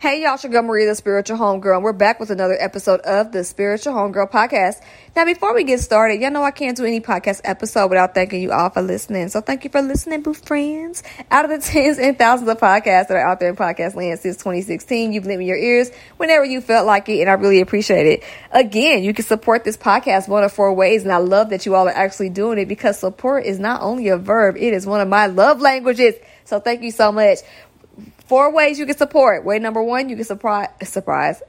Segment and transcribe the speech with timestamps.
[0.00, 3.00] Hey y'all, it's your girl Maria, the spiritual homegirl, and we're back with another episode
[3.00, 4.80] of the Spiritual Homegirl podcast.
[5.16, 8.40] Now, before we get started, y'all know I can't do any podcast episode without thanking
[8.40, 9.28] you all for listening.
[9.28, 11.02] So thank you for listening, boo friends.
[11.32, 14.20] Out of the tens and thousands of podcasts that are out there in podcast land
[14.20, 17.60] since 2016, you've lent me your ears whenever you felt like it, and I really
[17.60, 18.24] appreciate it.
[18.52, 21.74] Again, you can support this podcast one of four ways, and I love that you
[21.74, 25.00] all are actually doing it because support is not only a verb, it is one
[25.00, 26.14] of my love languages.
[26.44, 27.40] So thank you so much.
[28.28, 29.44] Four ways you can support.
[29.44, 31.42] Way number one, you can surprise, surprise,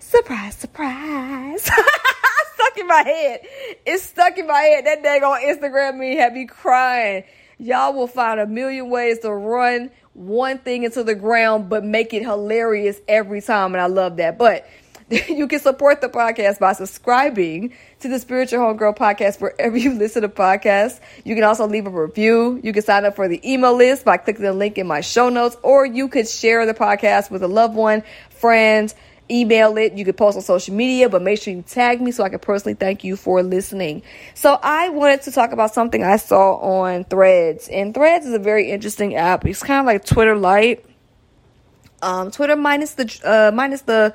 [0.00, 1.62] surprise, surprise.
[1.62, 3.40] stuck in my head.
[3.86, 4.86] It's stuck in my head.
[4.86, 7.24] That dang on Instagram me had me crying.
[7.58, 12.12] Y'all will find a million ways to run one thing into the ground, but make
[12.12, 13.74] it hilarious every time.
[13.74, 14.38] And I love that.
[14.38, 14.66] But
[15.28, 20.22] you can support the podcast by subscribing to the Spiritual Homegirl podcast wherever you listen
[20.22, 20.98] to podcasts.
[21.24, 22.58] You can also leave a review.
[22.62, 25.28] You can sign up for the email list by clicking the link in my show
[25.28, 28.94] notes, or you could share the podcast with a loved one, friend,
[29.30, 29.92] email it.
[29.92, 32.38] You could post on social media, but make sure you tag me so I can
[32.38, 34.02] personally thank you for listening.
[34.34, 38.38] So I wanted to talk about something I saw on Threads, and Threads is a
[38.38, 39.44] very interesting app.
[39.44, 40.84] It's kind of like Twitter Lite.
[42.00, 44.14] Um, Twitter minus the uh, minus the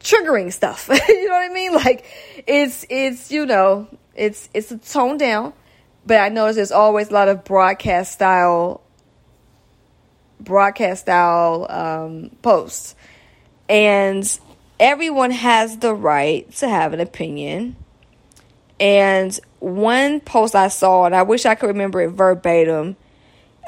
[0.00, 0.88] triggering stuff.
[1.08, 1.72] you know what I mean?
[1.72, 2.04] Like
[2.46, 5.52] it's it's you know it's it's a tone down,
[6.06, 8.82] but I notice there's always a lot of broadcast style
[10.40, 12.94] broadcast style um, posts,
[13.68, 14.38] and
[14.78, 17.76] everyone has the right to have an opinion.
[18.80, 22.96] And one post I saw, and I wish I could remember it verbatim.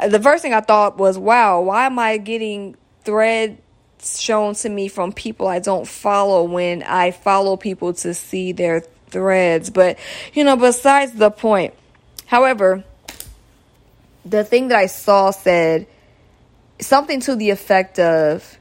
[0.09, 3.59] The first thing I thought was, "Wow, why am I getting thread
[4.03, 8.81] shown to me from people I don't follow when I follow people to see their
[9.09, 9.71] threads.
[9.71, 9.99] But,
[10.33, 11.75] you know, besides the point.
[12.27, 12.85] However,
[14.25, 15.87] the thing that I saw said
[16.81, 18.59] something to the effect of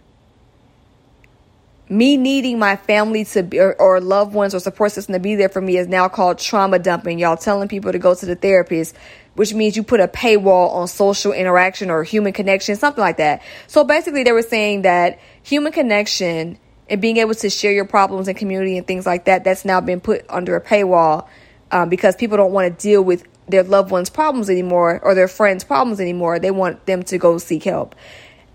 [1.90, 5.36] me needing my family to be or, or, loved ones or support system to be
[5.36, 7.18] there for me is now called trauma dumping.
[7.18, 8.96] Y'all telling people to go to the therapist
[9.40, 13.42] which means you put a paywall on social interaction or human connection, something like that.
[13.68, 18.28] So basically, they were saying that human connection and being able to share your problems
[18.28, 21.30] in community and things like that, that's now been put under a paywall
[21.72, 25.30] um, because people don't want to deal with their loved ones' problems anymore or their
[25.30, 26.40] friends' problems anymore.
[26.40, 27.96] They want them to go seek help.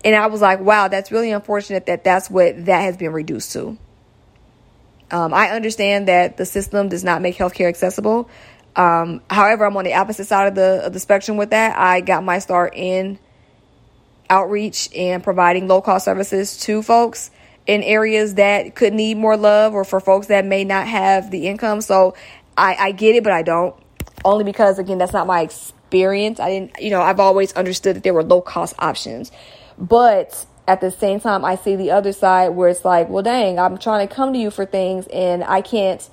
[0.03, 3.53] And I was like, wow, that's really unfortunate that that's what that has been reduced
[3.53, 3.75] to.
[5.09, 8.29] Um, I understand that the system does not make healthcare accessible,
[8.75, 11.77] um, however, I'm on the opposite side of the of the spectrum with that.
[11.77, 13.19] I got my start in
[14.29, 17.31] outreach and providing low cost services to folks
[17.67, 21.47] in areas that could need more love or for folks that may not have the
[21.47, 21.81] income.
[21.81, 22.15] So
[22.57, 23.75] I, I get it, but I don't.
[24.23, 26.39] Only because again, that's not my experience.
[26.39, 29.31] I didn't, you know, I've always understood that there were low cost options.
[29.77, 33.59] But at the same time, I see the other side where it's like, well, dang,
[33.59, 36.07] I'm trying to come to you for things and I can't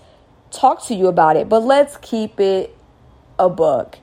[0.53, 2.77] talk to you about it, but let's keep it
[3.39, 3.99] a book.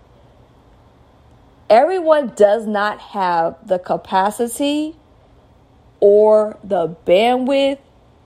[1.70, 4.96] Everyone does not have the capacity
[6.00, 7.78] or the bandwidth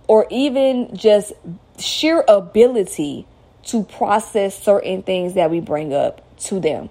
[0.08, 1.34] or even just
[1.78, 3.28] sheer ability
[3.64, 6.90] to process certain things that we bring up to them.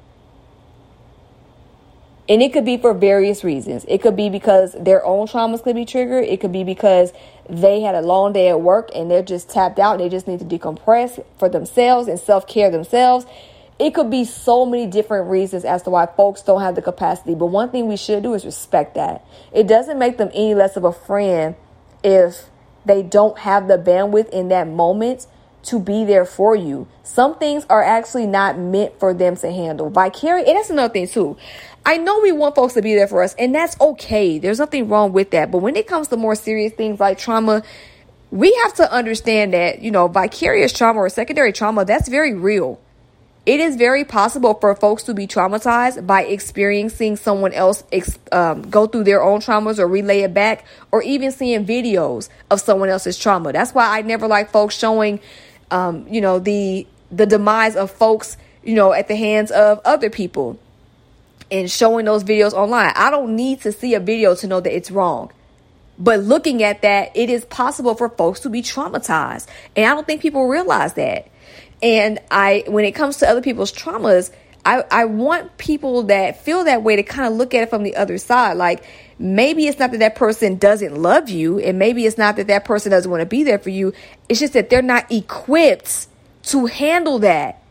[2.28, 3.84] And it could be for various reasons.
[3.88, 6.25] It could be because their own traumas could be triggered.
[6.25, 7.12] It could be because
[7.48, 9.98] they had a long day at work and they're just tapped out.
[9.98, 13.26] They just need to decompress for themselves and self care themselves.
[13.78, 17.34] It could be so many different reasons as to why folks don't have the capacity.
[17.34, 19.26] But one thing we should do is respect that.
[19.52, 21.56] It doesn't make them any less of a friend
[22.04, 22.48] if
[22.84, 25.26] they don't have the bandwidth in that moment
[25.64, 26.88] to be there for you.
[27.02, 29.91] Some things are actually not meant for them to handle.
[29.91, 31.36] Vicarious, and that's another thing too.
[31.84, 34.38] I know we want folks to be there for us, and that's okay.
[34.38, 35.50] There's nothing wrong with that.
[35.50, 37.62] But when it comes to more serious things like trauma,
[38.31, 42.81] we have to understand that, you know, vicarious trauma or secondary trauma, that's very real.
[43.44, 47.82] It is very possible for folks to be traumatized by experiencing someone else
[48.31, 52.61] um, go through their own traumas or relay it back, or even seeing videos of
[52.61, 53.52] someone else's trauma.
[53.52, 55.19] That's why I never like folks showing,
[55.73, 60.08] um, you know, the the demise of folks, you know, at the hands of other
[60.08, 60.58] people
[61.52, 62.93] and showing those videos online.
[62.96, 65.31] I don't need to see a video to know that it's wrong.
[65.99, 69.46] But looking at that, it is possible for folks to be traumatized.
[69.76, 71.28] And I don't think people realize that.
[71.82, 74.32] And I when it comes to other people's traumas,
[74.64, 77.82] I, I want people that feel that way to kind of look at it from
[77.82, 78.56] the other side.
[78.56, 78.84] Like
[79.19, 82.64] maybe it's not that that person doesn't love you, and maybe it's not that that
[82.64, 83.93] person doesn't want to be there for you.
[84.28, 86.06] It's just that they're not equipped
[86.44, 87.62] to handle that.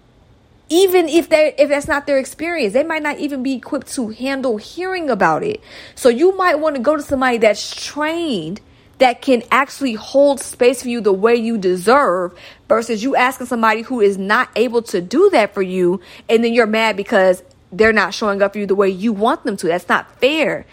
[0.71, 4.09] Even if they if that's not their experience they might not even be equipped to
[4.09, 5.61] handle hearing about it.
[5.95, 8.61] So you might want to go to somebody that's trained
[8.99, 12.33] that can actually hold space for you the way you deserve
[12.69, 16.53] versus you asking somebody who is not able to do that for you and then
[16.53, 19.67] you're mad because they're not showing up for you the way you want them to.
[19.67, 20.65] That's not fair.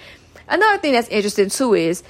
[0.49, 2.05] Another thing that's interesting too is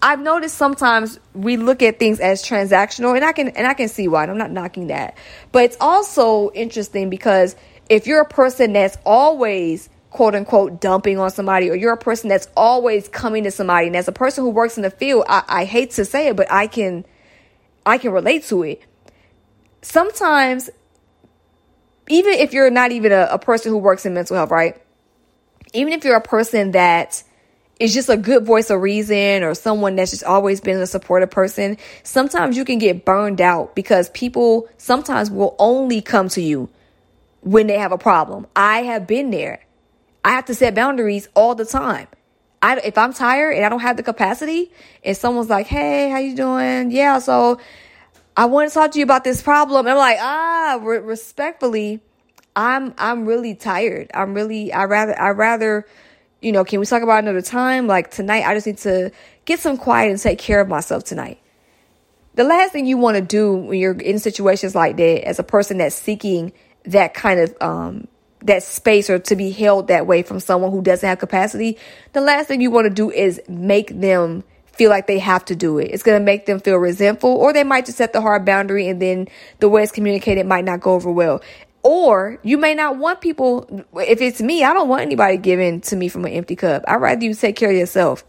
[0.00, 3.88] I've noticed sometimes we look at things as transactional and I can and I can
[3.88, 4.24] see why.
[4.24, 5.16] I'm not knocking that.
[5.50, 7.56] But it's also interesting because
[7.88, 12.28] if you're a person that's always quote unquote dumping on somebody or you're a person
[12.28, 15.42] that's always coming to somebody and as a person who works in the field, I,
[15.48, 17.04] I hate to say it, but I can
[17.84, 18.82] I can relate to it.
[19.82, 20.70] Sometimes
[22.08, 24.80] even if you're not even a, a person who works in mental health, right?
[25.74, 27.22] Even if you're a person that
[27.78, 31.30] is just a good voice of reason or someone that's just always been a supportive
[31.30, 36.68] person, sometimes you can get burned out because people sometimes will only come to you
[37.42, 38.46] when they have a problem.
[38.56, 39.60] I have been there.
[40.24, 42.08] I have to set boundaries all the time.
[42.60, 44.72] I, if I'm tired and I don't have the capacity
[45.04, 46.90] and someone's like, Hey, how you doing?
[46.90, 47.20] Yeah.
[47.20, 47.60] So
[48.36, 49.86] I want to talk to you about this problem.
[49.86, 52.00] And I'm like, ah, re- respectfully,
[52.56, 54.10] I'm, I'm really tired.
[54.12, 55.86] I'm really, I rather, I rather,
[56.40, 57.86] you know, can we talk about another time?
[57.86, 59.10] Like tonight, I just need to
[59.44, 61.40] get some quiet and take care of myself tonight.
[62.34, 65.42] The last thing you want to do when you're in situations like that, as a
[65.42, 66.52] person that's seeking
[66.84, 68.08] that kind of um,
[68.42, 71.76] that space or to be held that way from someone who doesn't have capacity,
[72.12, 75.56] the last thing you want to do is make them feel like they have to
[75.56, 75.86] do it.
[75.86, 78.86] It's going to make them feel resentful, or they might just set the hard boundary
[78.86, 79.26] and then
[79.58, 81.42] the way it's communicated might not go over well.
[81.82, 85.96] Or you may not want people, if it's me, I don't want anybody giving to
[85.96, 86.84] me from an empty cup.
[86.88, 88.24] I'd rather you take care of yourself.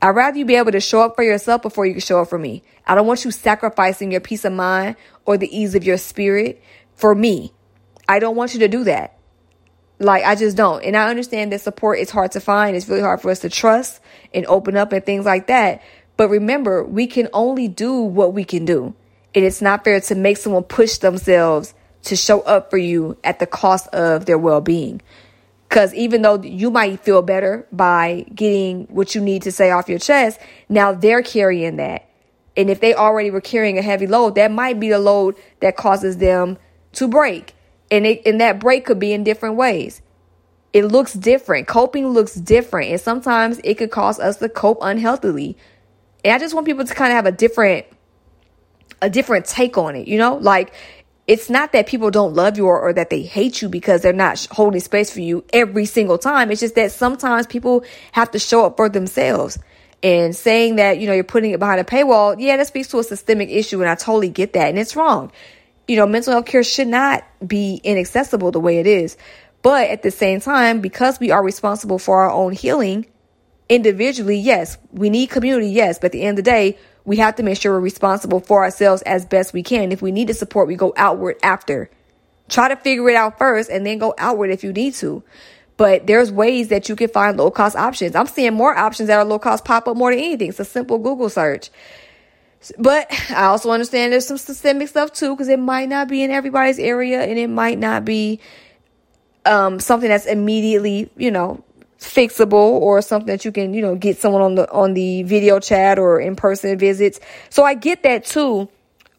[0.00, 2.28] I'd rather you be able to show up for yourself before you can show up
[2.28, 2.62] for me.
[2.86, 6.62] I don't want you sacrificing your peace of mind or the ease of your spirit
[6.94, 7.52] for me.
[8.08, 9.18] I don't want you to do that.
[9.98, 10.84] Like, I just don't.
[10.84, 12.76] And I understand that support is hard to find.
[12.76, 14.00] It's really hard for us to trust
[14.32, 15.82] and open up and things like that.
[16.16, 18.94] But remember, we can only do what we can do.
[19.34, 23.38] And it's not fair to make someone push themselves to show up for you at
[23.38, 25.00] the cost of their well being.
[25.68, 29.88] Because even though you might feel better by getting what you need to say off
[29.88, 30.38] your chest,
[30.68, 32.08] now they're carrying that.
[32.56, 35.76] And if they already were carrying a heavy load, that might be the load that
[35.76, 36.58] causes them
[36.92, 37.54] to break.
[37.90, 40.00] And, it, and that break could be in different ways.
[40.72, 41.66] It looks different.
[41.66, 42.90] Coping looks different.
[42.90, 45.56] And sometimes it could cause us to cope unhealthily.
[46.24, 47.86] And I just want people to kind of have a different
[49.04, 50.36] a different take on it, you know?
[50.36, 50.72] Like
[51.26, 54.12] it's not that people don't love you or, or, that they hate you because they're
[54.12, 56.50] not holding space for you every single time.
[56.50, 59.58] It's just that sometimes people have to show up for themselves.
[60.02, 62.98] And saying that, you know, you're putting it behind a paywall, yeah, that speaks to
[62.98, 64.68] a systemic issue, and I totally get that.
[64.68, 65.32] And it's wrong.
[65.88, 69.16] You know, mental health care should not be inaccessible the way it is.
[69.62, 73.06] But at the same time, because we are responsible for our own healing
[73.70, 75.98] individually, yes, we need community, yes.
[75.98, 78.64] But at the end of the day, we have to make sure we're responsible for
[78.64, 79.92] ourselves as best we can.
[79.92, 81.90] If we need the support, we go outward after.
[82.48, 85.22] Try to figure it out first and then go outward if you need to.
[85.76, 88.14] But there's ways that you can find low cost options.
[88.14, 90.50] I'm seeing more options that are low cost pop up more than anything.
[90.50, 91.70] It's a simple Google search.
[92.78, 96.30] But I also understand there's some systemic stuff too, because it might not be in
[96.30, 98.40] everybody's area and it might not be
[99.44, 101.62] um, something that's immediately, you know,
[102.04, 105.58] fixable or something that you can, you know, get someone on the on the video
[105.58, 107.20] chat or in person visits.
[107.50, 108.68] So I get that too.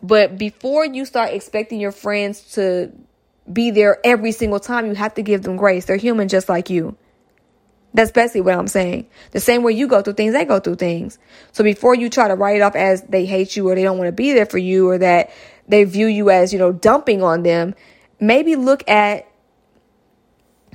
[0.02, 2.92] But before you start expecting your friends to
[3.52, 5.86] be there every single time, you have to give them grace.
[5.86, 6.96] They're human just like you.
[7.94, 9.08] That's basically what I'm saying.
[9.32, 11.18] The same way you go through things, they go through things.
[11.54, 13.98] So before you try to write it off as they hate you or they don't
[13.98, 15.32] want to be there for you or that
[15.68, 17.74] they view you as, you know, dumping on them,
[18.20, 19.28] maybe look at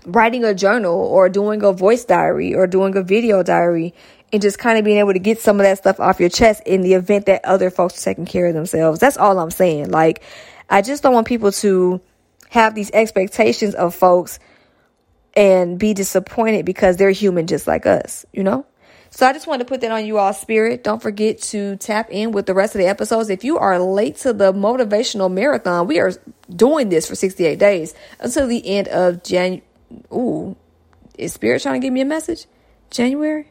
[0.07, 3.95] writing a journal or doing a voice diary or doing a video diary
[4.33, 6.63] and just kind of being able to get some of that stuff off your chest
[6.65, 9.01] in the event that other folks are taking care of themselves.
[9.01, 9.91] That's all I'm saying.
[9.91, 10.23] Like,
[10.69, 12.01] I just don't want people to
[12.49, 14.39] have these expectations of folks
[15.35, 18.67] and be disappointed because they're human just like us, you know?
[19.13, 20.85] So I just wanted to put that on you all spirit.
[20.85, 23.29] Don't forget to tap in with the rest of the episodes.
[23.29, 26.13] If you are late to the motivational marathon, we are
[26.55, 29.65] doing this for 68 days until the end of January
[30.13, 30.57] ooh,
[31.17, 32.47] is Spirit trying to give me a message?
[32.91, 33.51] January?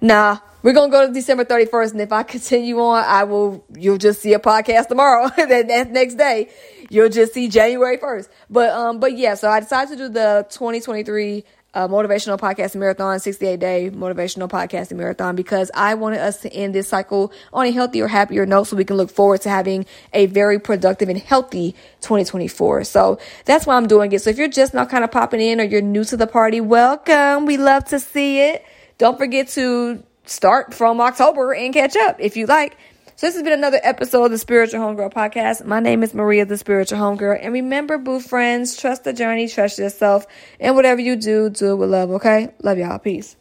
[0.00, 3.98] Nah, we're gonna go to December 31st, and if I continue on, I will you'll
[3.98, 5.28] just see a podcast tomorrow.
[5.36, 6.50] that, that next day,
[6.90, 8.28] you'll just see January 1st.
[8.50, 11.44] But um, but yeah, so I decided to do the 2023
[11.76, 16.74] uh, motivational podcasting marathon, 68 day motivational podcasting marathon, because I wanted us to end
[16.74, 20.24] this cycle on a healthier, happier note so we can look forward to having a
[20.24, 22.84] very productive and healthy 2024.
[22.84, 24.22] So that's why I'm doing it.
[24.22, 26.62] So if you're just now kind of popping in or you're new to the party,
[26.62, 27.44] welcome.
[27.44, 28.64] We love to see it.
[28.96, 32.78] Don't forget to start from October and catch up if you like.
[33.18, 35.64] So this has been another episode of the Spiritual Homegirl Podcast.
[35.64, 37.38] My name is Maria, the Spiritual Homegirl.
[37.40, 40.26] And remember, boo friends, trust the journey, trust yourself,
[40.60, 42.52] and whatever you do, do it with love, okay?
[42.62, 42.98] Love y'all.
[42.98, 43.34] Peace.